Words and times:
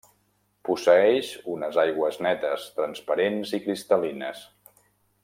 Posseeix 0.69 1.27
unes 1.57 1.77
aigües 1.83 2.17
netes, 2.27 2.65
transparents 2.79 3.55
i 3.59 3.63
cristal·lines. 3.67 4.43